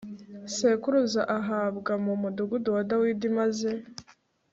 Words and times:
sekuruza 0.55 1.21
ahambwa 1.37 1.93
mu 2.05 2.13
mudugudu 2.21 2.69
wa 2.75 2.81
Dawidi 2.89 3.27
maze 3.37 3.71